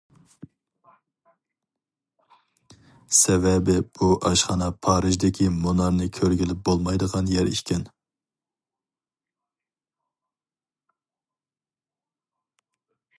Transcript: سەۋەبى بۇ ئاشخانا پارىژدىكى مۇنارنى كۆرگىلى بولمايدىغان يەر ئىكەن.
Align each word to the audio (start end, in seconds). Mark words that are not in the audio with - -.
سەۋەبى 3.17 3.75
بۇ 3.99 4.09
ئاشخانا 4.29 4.71
پارىژدىكى 4.87 5.51
مۇنارنى 5.59 6.09
كۆرگىلى 6.19 6.57
بولمايدىغان 6.69 7.31
يەر 7.35 7.53
ئىكەن. 7.53 7.87